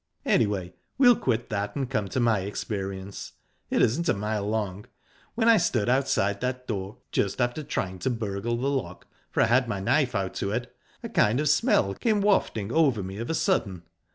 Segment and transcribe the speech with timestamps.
[0.25, 3.33] "Anyway, we'll quit that, and come to my experience.
[3.69, 4.87] It isn't a mile long.
[5.35, 9.45] While I stood outside that door, just after trying to burgle the lock for I
[9.45, 13.29] had my knife out to it a kind of smell came wafting over me of
[13.29, 13.83] a sudden...